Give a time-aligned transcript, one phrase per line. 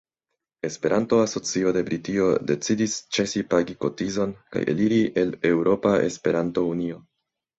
[0.67, 6.99] Esperanto-Asocio de Britio decidis ĉesi pagi kotizon kaj eliri el Eŭropa Esperanto-Unio.